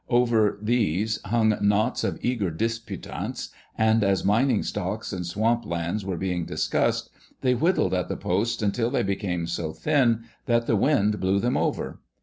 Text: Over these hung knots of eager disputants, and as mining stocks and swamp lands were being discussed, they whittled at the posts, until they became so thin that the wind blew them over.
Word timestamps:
Over 0.09 0.57
these 0.59 1.21
hung 1.25 1.53
knots 1.61 2.03
of 2.03 2.17
eager 2.25 2.49
disputants, 2.49 3.49
and 3.77 4.03
as 4.03 4.25
mining 4.25 4.63
stocks 4.63 5.13
and 5.13 5.23
swamp 5.23 5.63
lands 5.63 6.03
were 6.03 6.17
being 6.17 6.43
discussed, 6.43 7.11
they 7.41 7.53
whittled 7.53 7.93
at 7.93 8.09
the 8.09 8.17
posts, 8.17 8.63
until 8.63 8.89
they 8.89 9.03
became 9.03 9.45
so 9.45 9.73
thin 9.73 10.23
that 10.47 10.65
the 10.65 10.75
wind 10.75 11.19
blew 11.19 11.39
them 11.39 11.55
over. 11.55 11.99